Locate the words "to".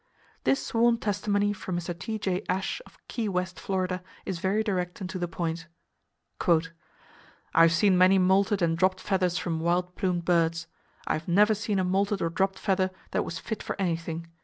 5.11-5.19